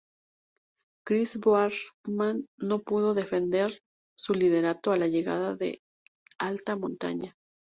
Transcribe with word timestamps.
Chris 1.05 1.37
Boardman 1.39 2.47
no 2.57 2.81
pudo 2.81 3.13
defender 3.13 3.83
su 4.17 4.33
liderato 4.33 4.91
a 4.91 4.97
la 4.97 5.05
llegada 5.07 5.55
del 5.55 5.79
alta 6.39 6.75
montaña. 6.75 7.37